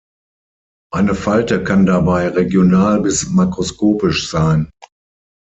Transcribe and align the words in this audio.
Eine 0.91 1.13
Falte 1.13 1.63
kann 1.63 1.85
dabei 1.85 2.29
regional 2.29 3.01
bis 3.01 3.29
makroskopisch 3.29 4.31
sein. 4.31 4.71